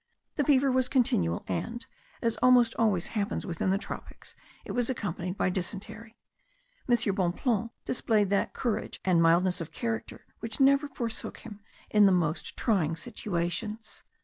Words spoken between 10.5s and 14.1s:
never forsook him in the most trying situations.